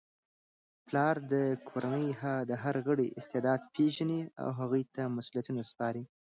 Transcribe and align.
پلار 0.87 1.15
د 1.33 1.33
کورنی 1.69 2.07
د 2.49 2.51
هر 2.63 2.75
غړي 2.87 3.07
استعداد 3.19 3.61
پیژني 3.75 4.21
او 4.41 4.49
هغوی 4.59 4.83
ته 4.93 5.01
مسؤلیتونه 5.17 5.61
سپاري. 5.71 6.03